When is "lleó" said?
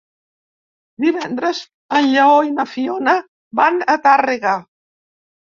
2.13-2.39